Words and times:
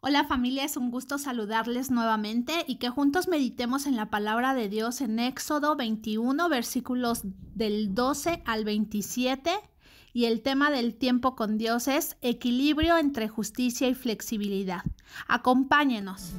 Hola 0.00 0.24
familia, 0.28 0.62
es 0.62 0.76
un 0.76 0.92
gusto 0.92 1.18
saludarles 1.18 1.90
nuevamente 1.90 2.64
y 2.68 2.76
que 2.76 2.88
juntos 2.88 3.26
meditemos 3.26 3.84
en 3.84 3.96
la 3.96 4.10
palabra 4.10 4.54
de 4.54 4.68
Dios 4.68 5.00
en 5.00 5.18
Éxodo 5.18 5.74
21, 5.74 6.48
versículos 6.48 7.22
del 7.24 7.96
12 7.96 8.44
al 8.46 8.64
27. 8.64 9.50
Y 10.12 10.26
el 10.26 10.40
tema 10.42 10.70
del 10.70 10.94
tiempo 10.94 11.34
con 11.34 11.58
Dios 11.58 11.88
es 11.88 12.16
equilibrio 12.20 12.96
entre 12.96 13.26
justicia 13.26 13.88
y 13.88 13.94
flexibilidad. 13.94 14.82
Acompáñenos. 15.26 16.34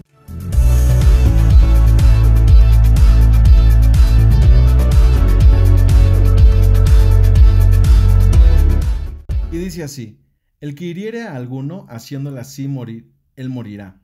Y 9.52 9.58
dice 9.58 9.84
así, 9.84 10.18
el 10.62 10.76
que 10.76 10.86
hiriere 10.86 11.24
a 11.24 11.36
alguno 11.36 11.88
haciéndole 11.90 12.40
así 12.40 12.70
morir, 12.70 13.19
él 13.40 13.50
morirá. 13.50 14.02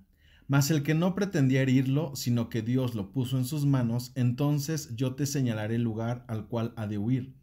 Mas 0.47 0.69
el 0.71 0.83
que 0.83 0.93
no 0.93 1.15
pretendía 1.15 1.61
herirlo, 1.61 2.15
sino 2.15 2.49
que 2.49 2.61
Dios 2.61 2.95
lo 2.95 3.11
puso 3.11 3.37
en 3.37 3.45
sus 3.45 3.65
manos, 3.65 4.11
entonces 4.15 4.95
yo 4.95 5.15
te 5.15 5.25
señalaré 5.25 5.79
lugar 5.79 6.23
al 6.27 6.47
cual 6.47 6.73
ha 6.75 6.87
de 6.87 6.97
huir. 6.97 7.33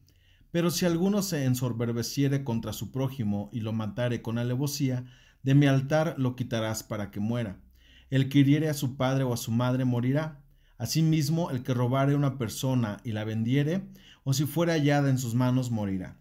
Pero 0.53 0.71
si 0.71 0.87
alguno 0.87 1.23
se 1.23 1.45
ensoberbeciere 1.45 2.45
contra 2.45 2.73
su 2.73 2.93
prójimo 2.93 3.51
y 3.53 3.61
lo 3.61 3.73
matare 3.73 4.23
con 4.23 4.39
alevosía, 4.39 5.05
de 5.43 5.55
mi 5.55 5.67
altar 5.67 6.15
lo 6.19 6.37
quitarás 6.37 6.83
para 6.83 7.11
que 7.11 7.21
muera. 7.21 7.61
El 8.11 8.29
que 8.29 8.39
hiriere 8.39 8.69
a 8.69 8.75
su 8.75 8.97
padre 8.97 9.25
o 9.25 9.33
a 9.33 9.37
su 9.37 9.51
madre 9.51 9.85
morirá. 9.85 10.41
Asimismo, 10.79 11.51
el 11.51 11.63
que 11.63 11.75
robare 11.75 12.15
una 12.15 12.39
persona 12.39 12.99
y 13.03 13.13
la 13.13 13.25
vendiere, 13.25 13.83
o 14.25 14.33
si 14.33 14.45
fuera 14.45 14.75
hallada 14.75 15.11
en 15.11 15.19
sus 15.19 15.35
manos, 15.35 15.71
morirá. 15.71 16.17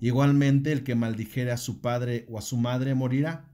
Igualmente, 0.00 0.72
el 0.72 0.82
que 0.82 0.94
maldijere 0.94 1.52
a 1.52 1.56
su 1.56 1.80
padre 1.80 2.26
o 2.28 2.38
a 2.38 2.42
su 2.42 2.56
madre 2.56 2.94
morirá. 2.94 3.44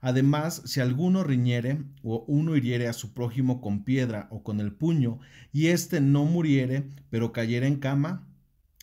Además, 0.00 0.62
si 0.64 0.80
alguno 0.80 1.24
riñere 1.24 1.82
o 2.02 2.24
uno 2.26 2.56
hiriere 2.56 2.88
a 2.88 2.92
su 2.92 3.12
prójimo 3.12 3.60
con 3.60 3.84
piedra 3.84 4.28
o 4.30 4.42
con 4.42 4.60
el 4.60 4.72
puño, 4.72 5.20
y 5.52 5.68
éste 5.68 6.00
no 6.00 6.24
muriere, 6.24 6.88
pero 7.10 7.32
cayere 7.32 7.66
en 7.66 7.76
cama, 7.76 8.26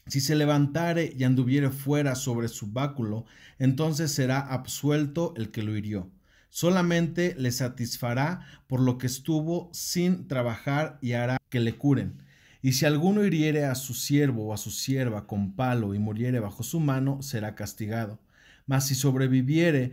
si 0.07 0.21
se 0.21 0.35
levantare 0.35 1.13
y 1.17 1.23
anduviere 1.23 1.69
fuera 1.69 2.15
sobre 2.15 2.47
su 2.47 2.71
báculo, 2.71 3.25
entonces 3.59 4.11
será 4.11 4.39
absuelto 4.39 5.33
el 5.35 5.51
que 5.51 5.63
lo 5.63 5.75
hirió. 5.75 6.09
Solamente 6.49 7.35
le 7.37 7.51
satisfará 7.51 8.41
por 8.67 8.79
lo 8.79 8.97
que 8.97 9.07
estuvo 9.07 9.69
sin 9.73 10.27
trabajar 10.27 10.97
y 11.01 11.13
hará 11.13 11.37
que 11.49 11.59
le 11.59 11.75
curen. 11.75 12.23
Y 12.61 12.73
si 12.73 12.85
alguno 12.85 13.23
hiriere 13.23 13.65
a 13.65 13.75
su 13.75 13.93
siervo 13.93 14.47
o 14.47 14.53
a 14.53 14.57
su 14.57 14.71
sierva 14.71 15.27
con 15.27 15.53
palo 15.53 15.93
y 15.93 15.99
muriere 15.99 16.39
bajo 16.39 16.63
su 16.63 16.79
mano, 16.79 17.21
será 17.21 17.53
castigado. 17.55 18.19
Mas 18.65 18.87
si 18.87 18.95
sobreviviere 18.95 19.91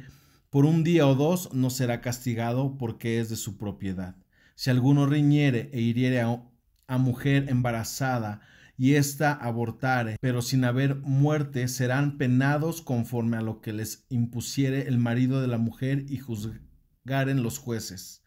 por 0.54 0.66
un 0.66 0.84
día 0.84 1.08
o 1.08 1.16
dos 1.16 1.52
no 1.52 1.68
será 1.68 2.00
castigado 2.00 2.78
porque 2.78 3.18
es 3.18 3.28
de 3.28 3.34
su 3.34 3.58
propiedad. 3.58 4.14
Si 4.54 4.70
alguno 4.70 5.04
riñere 5.04 5.68
e 5.72 5.80
hiriere 5.80 6.20
a, 6.20 6.96
mujer 6.96 7.46
embarazada 7.48 8.40
y 8.78 8.94
ésta 8.94 9.32
abortare, 9.32 10.16
pero 10.20 10.42
sin 10.42 10.64
haber 10.64 10.94
muerte, 10.94 11.66
serán 11.66 12.18
penados 12.18 12.82
conforme 12.82 13.36
a 13.36 13.40
lo 13.40 13.60
que 13.60 13.72
les 13.72 14.06
impusiere 14.10 14.86
el 14.86 14.96
marido 14.96 15.40
de 15.40 15.48
la 15.48 15.58
mujer 15.58 16.06
y 16.08 16.18
juzgaren 16.18 17.42
los 17.42 17.58
jueces. 17.58 18.22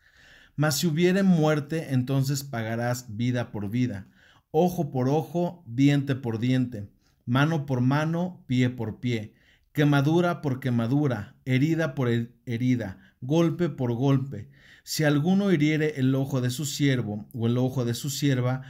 Mas 0.58 0.80
si 0.80 0.88
hubiere 0.88 1.24
muerte, 1.24 1.94
entonces 1.94 2.44
pagarás 2.44 3.16
vida 3.16 3.54
por 3.54 3.70
vida, 3.70 4.10
ojo 4.52 4.92
por 4.92 5.08
ojo, 5.08 5.64
diente 5.66 6.14
por 6.14 6.40
diente, 6.40 6.90
mano 7.26 7.66
por 7.66 7.80
mano, 7.80 8.44
pie 8.48 8.70
por 8.70 9.00
pie 9.00 9.37
quemadura 9.78 10.42
por 10.42 10.60
quemadura, 10.60 11.36
herida 11.46 11.94
por 11.94 12.10
herida, 12.48 12.98
golpe 13.22 13.70
por 13.70 13.94
golpe. 13.94 14.50
Si 14.84 15.04
alguno 15.04 15.52
hiriere 15.52 16.00
el 16.00 16.16
ojo 16.16 16.42
de 16.42 16.50
su 16.50 16.66
siervo 16.66 17.30
o 17.32 17.46
el 17.46 17.60
ojo 17.60 17.86
de 17.86 17.94
su 17.94 18.10
sierva, 18.10 18.64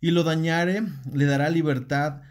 y 0.00 0.12
lo 0.12 0.24
dañare, 0.24 0.82
le 1.12 1.26
dará 1.26 1.50
libertad 1.50 2.22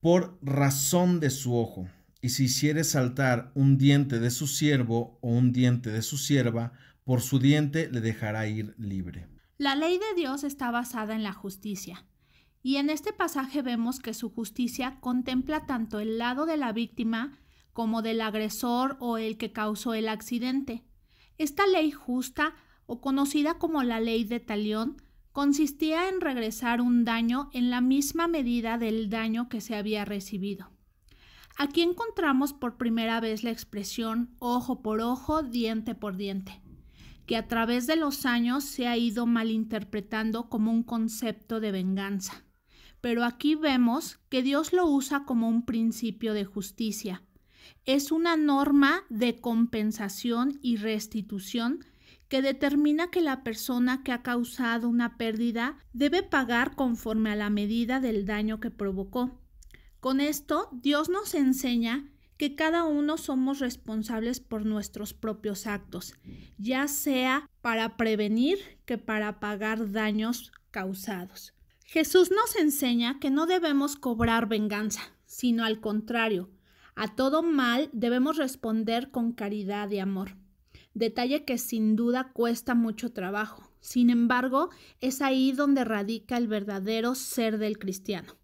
por 0.00 0.36
razón 0.42 1.20
de 1.20 1.30
su 1.30 1.54
ojo. 1.54 1.88
Y 2.20 2.30
si 2.30 2.46
hiciere 2.46 2.82
saltar 2.82 3.52
un 3.54 3.78
diente 3.78 4.18
de 4.18 4.32
su 4.32 4.48
siervo 4.48 5.20
o 5.22 5.28
un 5.28 5.52
diente 5.52 5.90
de 5.90 6.02
su 6.02 6.18
sierva, 6.18 6.72
por 7.04 7.20
su 7.20 7.38
diente 7.38 7.88
le 7.88 8.00
dejará 8.00 8.48
ir 8.48 8.74
libre. 8.78 9.28
La 9.58 9.76
ley 9.76 9.96
de 9.98 10.20
Dios 10.20 10.42
está 10.42 10.72
basada 10.72 11.14
en 11.14 11.22
la 11.22 11.32
justicia. 11.32 12.04
Y 12.64 12.78
en 12.78 12.90
este 12.90 13.12
pasaje 13.12 13.62
vemos 13.62 14.00
que 14.00 14.12
su 14.12 14.28
justicia 14.28 14.98
contempla 15.00 15.66
tanto 15.66 16.00
el 16.00 16.18
lado 16.18 16.46
de 16.46 16.56
la 16.56 16.72
víctima 16.72 17.38
como 17.74 18.00
del 18.00 18.22
agresor 18.22 18.96
o 19.00 19.18
el 19.18 19.36
que 19.36 19.52
causó 19.52 19.92
el 19.92 20.08
accidente. 20.08 20.84
Esta 21.36 21.66
ley 21.66 21.90
justa, 21.90 22.54
o 22.86 23.02
conocida 23.02 23.58
como 23.58 23.82
la 23.82 24.00
ley 24.00 24.24
de 24.24 24.40
talión, 24.40 24.96
consistía 25.32 26.08
en 26.08 26.20
regresar 26.20 26.80
un 26.80 27.04
daño 27.04 27.50
en 27.52 27.68
la 27.68 27.80
misma 27.80 28.28
medida 28.28 28.78
del 28.78 29.10
daño 29.10 29.48
que 29.48 29.60
se 29.60 29.74
había 29.74 30.04
recibido. 30.04 30.70
Aquí 31.56 31.82
encontramos 31.82 32.52
por 32.52 32.76
primera 32.76 33.20
vez 33.20 33.42
la 33.42 33.50
expresión 33.50 34.34
ojo 34.38 34.80
por 34.80 35.00
ojo, 35.00 35.42
diente 35.42 35.96
por 35.96 36.16
diente, 36.16 36.62
que 37.26 37.36
a 37.36 37.48
través 37.48 37.88
de 37.88 37.96
los 37.96 38.26
años 38.26 38.64
se 38.64 38.86
ha 38.86 38.96
ido 38.96 39.26
malinterpretando 39.26 40.48
como 40.48 40.70
un 40.70 40.84
concepto 40.84 41.58
de 41.58 41.72
venganza. 41.72 42.44
Pero 43.00 43.24
aquí 43.24 43.56
vemos 43.56 44.18
que 44.28 44.42
Dios 44.42 44.72
lo 44.72 44.86
usa 44.86 45.24
como 45.24 45.48
un 45.48 45.64
principio 45.64 46.32
de 46.32 46.44
justicia, 46.44 47.22
es 47.84 48.12
una 48.12 48.36
norma 48.36 49.04
de 49.08 49.40
compensación 49.40 50.58
y 50.62 50.76
restitución 50.76 51.84
que 52.28 52.42
determina 52.42 53.10
que 53.10 53.20
la 53.20 53.44
persona 53.44 54.02
que 54.02 54.12
ha 54.12 54.22
causado 54.22 54.88
una 54.88 55.16
pérdida 55.16 55.78
debe 55.92 56.22
pagar 56.22 56.74
conforme 56.74 57.30
a 57.30 57.36
la 57.36 57.50
medida 57.50 58.00
del 58.00 58.26
daño 58.26 58.60
que 58.60 58.70
provocó. 58.70 59.40
Con 60.00 60.20
esto, 60.20 60.68
Dios 60.72 61.08
nos 61.08 61.34
enseña 61.34 62.10
que 62.36 62.56
cada 62.56 62.84
uno 62.84 63.16
somos 63.16 63.60
responsables 63.60 64.40
por 64.40 64.66
nuestros 64.66 65.14
propios 65.14 65.66
actos, 65.66 66.14
ya 66.58 66.88
sea 66.88 67.48
para 67.60 67.96
prevenir 67.96 68.58
que 68.84 68.98
para 68.98 69.38
pagar 69.38 69.92
daños 69.92 70.52
causados. 70.70 71.54
Jesús 71.84 72.30
nos 72.30 72.56
enseña 72.56 73.20
que 73.20 73.30
no 73.30 73.46
debemos 73.46 73.96
cobrar 73.96 74.48
venganza, 74.48 75.02
sino 75.26 75.64
al 75.64 75.80
contrario, 75.80 76.50
a 76.96 77.16
todo 77.16 77.42
mal 77.42 77.90
debemos 77.92 78.36
responder 78.36 79.10
con 79.10 79.32
caridad 79.32 79.90
y 79.90 79.98
amor. 79.98 80.36
Detalle 80.94 81.44
que 81.44 81.58
sin 81.58 81.96
duda 81.96 82.30
cuesta 82.32 82.74
mucho 82.74 83.12
trabajo. 83.12 83.68
Sin 83.80 84.10
embargo, 84.10 84.70
es 85.00 85.20
ahí 85.20 85.50
donde 85.50 85.84
radica 85.84 86.36
el 86.36 86.46
verdadero 86.46 87.16
ser 87.16 87.58
del 87.58 87.78
cristiano. 87.78 88.34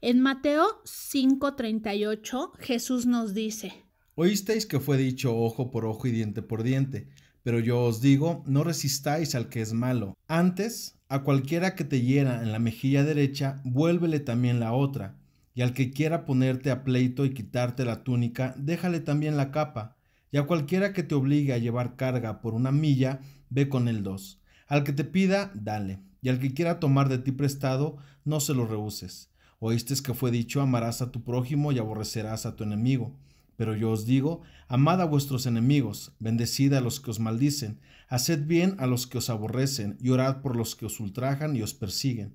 En 0.00 0.20
Mateo 0.20 0.82
5:38 0.84 2.52
Jesús 2.58 3.06
nos 3.06 3.34
dice, 3.34 3.72
Oísteis 4.16 4.66
que 4.66 4.80
fue 4.80 4.98
dicho 4.98 5.36
ojo 5.36 5.70
por 5.70 5.86
ojo 5.86 6.08
y 6.08 6.10
diente 6.10 6.42
por 6.42 6.64
diente, 6.64 7.08
pero 7.44 7.60
yo 7.60 7.84
os 7.84 8.00
digo, 8.00 8.42
no 8.46 8.64
resistáis 8.64 9.34
al 9.34 9.48
que 9.48 9.62
es 9.62 9.72
malo. 9.72 10.14
Antes, 10.26 10.98
a 11.08 11.22
cualquiera 11.22 11.76
que 11.76 11.84
te 11.84 12.02
hiera 12.02 12.42
en 12.42 12.52
la 12.52 12.58
mejilla 12.58 13.04
derecha, 13.04 13.60
vuélvele 13.64 14.18
también 14.20 14.60
la 14.60 14.72
otra 14.72 15.21
y 15.54 15.62
al 15.62 15.74
que 15.74 15.90
quiera 15.90 16.24
ponerte 16.24 16.70
a 16.70 16.84
pleito 16.84 17.24
y 17.24 17.34
quitarte 17.34 17.84
la 17.84 18.04
túnica, 18.04 18.54
déjale 18.56 19.00
también 19.00 19.36
la 19.36 19.50
capa, 19.50 19.96
y 20.30 20.38
a 20.38 20.44
cualquiera 20.44 20.92
que 20.92 21.02
te 21.02 21.14
obligue 21.14 21.52
a 21.52 21.58
llevar 21.58 21.96
carga 21.96 22.40
por 22.40 22.54
una 22.54 22.72
milla, 22.72 23.20
ve 23.50 23.68
con 23.68 23.88
el 23.88 24.02
dos. 24.02 24.40
Al 24.66 24.82
que 24.82 24.92
te 24.92 25.04
pida, 25.04 25.52
dale, 25.54 26.00
y 26.22 26.30
al 26.30 26.38
que 26.38 26.54
quiera 26.54 26.80
tomar 26.80 27.10
de 27.10 27.18
ti 27.18 27.32
prestado, 27.32 27.98
no 28.24 28.40
se 28.40 28.54
lo 28.54 28.66
rehuses. 28.66 29.30
Oíste 29.58 29.94
que 30.02 30.14
fue 30.14 30.30
dicho, 30.30 30.62
amarás 30.62 31.02
a 31.02 31.12
tu 31.12 31.22
prójimo 31.22 31.70
y 31.70 31.78
aborrecerás 31.78 32.46
a 32.46 32.56
tu 32.56 32.64
enemigo. 32.64 33.14
Pero 33.56 33.76
yo 33.76 33.90
os 33.90 34.06
digo, 34.06 34.40
amad 34.68 35.02
a 35.02 35.04
vuestros 35.04 35.44
enemigos, 35.44 36.12
bendecid 36.18 36.72
a 36.72 36.80
los 36.80 36.98
que 36.98 37.10
os 37.10 37.20
maldicen, 37.20 37.80
haced 38.08 38.46
bien 38.46 38.76
a 38.78 38.86
los 38.86 39.06
que 39.06 39.18
os 39.18 39.28
aborrecen, 39.28 39.98
y 40.00 40.08
orad 40.08 40.40
por 40.40 40.56
los 40.56 40.74
que 40.74 40.86
os 40.86 40.98
ultrajan 40.98 41.54
y 41.54 41.62
os 41.62 41.74
persiguen 41.74 42.34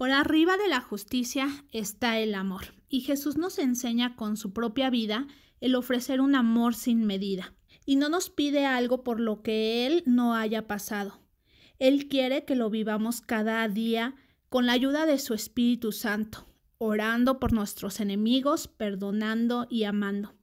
Por 0.00 0.12
arriba 0.12 0.56
de 0.56 0.66
la 0.66 0.80
justicia 0.80 1.46
está 1.72 2.20
el 2.20 2.34
amor, 2.34 2.72
y 2.88 3.02
Jesús 3.02 3.36
nos 3.36 3.58
enseña 3.58 4.16
con 4.16 4.38
su 4.38 4.54
propia 4.54 4.88
vida 4.88 5.26
el 5.60 5.74
ofrecer 5.74 6.22
un 6.22 6.34
amor 6.34 6.74
sin 6.74 7.04
medida, 7.04 7.52
y 7.84 7.96
no 7.96 8.08
nos 8.08 8.30
pide 8.30 8.64
algo 8.64 9.04
por 9.04 9.20
lo 9.20 9.42
que 9.42 9.86
Él 9.86 10.02
no 10.06 10.34
haya 10.34 10.66
pasado. 10.66 11.20
Él 11.78 12.08
quiere 12.08 12.46
que 12.46 12.54
lo 12.54 12.70
vivamos 12.70 13.20
cada 13.20 13.68
día 13.68 14.14
con 14.48 14.64
la 14.64 14.72
ayuda 14.72 15.04
de 15.04 15.18
su 15.18 15.34
Espíritu 15.34 15.92
Santo, 15.92 16.46
orando 16.78 17.38
por 17.38 17.52
nuestros 17.52 18.00
enemigos, 18.00 18.68
perdonando 18.68 19.66
y 19.68 19.84
amando. 19.84 20.34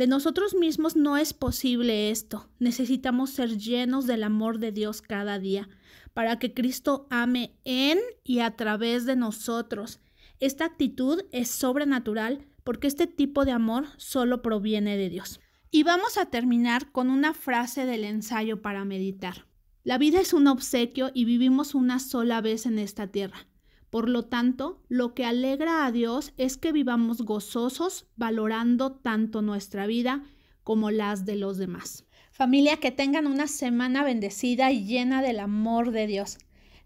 De 0.00 0.06
nosotros 0.06 0.54
mismos 0.54 0.96
no 0.96 1.18
es 1.18 1.34
posible 1.34 2.10
esto. 2.10 2.48
Necesitamos 2.58 3.28
ser 3.28 3.58
llenos 3.58 4.06
del 4.06 4.22
amor 4.22 4.58
de 4.58 4.72
Dios 4.72 5.02
cada 5.02 5.38
día 5.38 5.68
para 6.14 6.38
que 6.38 6.54
Cristo 6.54 7.06
ame 7.10 7.54
en 7.64 7.98
y 8.24 8.38
a 8.38 8.56
través 8.56 9.04
de 9.04 9.14
nosotros. 9.14 10.00
Esta 10.38 10.64
actitud 10.64 11.20
es 11.32 11.50
sobrenatural 11.50 12.46
porque 12.64 12.86
este 12.86 13.06
tipo 13.06 13.44
de 13.44 13.52
amor 13.52 13.88
solo 13.98 14.40
proviene 14.40 14.96
de 14.96 15.10
Dios. 15.10 15.38
Y 15.70 15.82
vamos 15.82 16.16
a 16.16 16.30
terminar 16.30 16.92
con 16.92 17.10
una 17.10 17.34
frase 17.34 17.84
del 17.84 18.04
ensayo 18.04 18.62
para 18.62 18.86
meditar. 18.86 19.44
La 19.84 19.98
vida 19.98 20.18
es 20.18 20.32
un 20.32 20.46
obsequio 20.46 21.10
y 21.12 21.26
vivimos 21.26 21.74
una 21.74 21.98
sola 21.98 22.40
vez 22.40 22.64
en 22.64 22.78
esta 22.78 23.08
tierra. 23.08 23.49
Por 23.90 24.08
lo 24.08 24.24
tanto, 24.24 24.80
lo 24.88 25.14
que 25.14 25.24
alegra 25.24 25.84
a 25.84 25.92
Dios 25.92 26.32
es 26.36 26.56
que 26.56 26.72
vivamos 26.72 27.22
gozosos, 27.22 28.06
valorando 28.16 28.92
tanto 28.92 29.42
nuestra 29.42 29.86
vida 29.86 30.24
como 30.62 30.92
las 30.92 31.24
de 31.26 31.34
los 31.36 31.58
demás. 31.58 32.06
Familia, 32.30 32.76
que 32.76 32.92
tengan 32.92 33.26
una 33.26 33.48
semana 33.48 34.04
bendecida 34.04 34.70
y 34.70 34.84
llena 34.84 35.22
del 35.22 35.40
amor 35.40 35.90
de 35.90 36.06
Dios. 36.06 36.38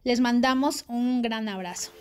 Les 0.02 0.20
mandamos 0.20 0.84
un 0.88 1.20
gran 1.20 1.48
abrazo. 1.48 1.92